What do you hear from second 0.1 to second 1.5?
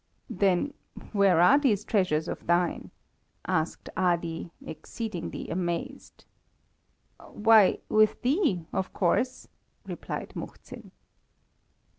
"Then, where